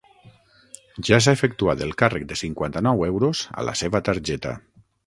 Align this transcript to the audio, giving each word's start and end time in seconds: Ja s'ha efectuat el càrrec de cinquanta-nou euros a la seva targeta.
Ja 1.09 1.19
s'ha 1.25 1.35
efectuat 1.37 1.85
el 1.89 1.93
càrrec 2.03 2.27
de 2.33 2.41
cinquanta-nou 2.45 3.07
euros 3.13 3.47
a 3.63 3.71
la 3.71 3.79
seva 3.85 4.05
targeta. 4.11 4.61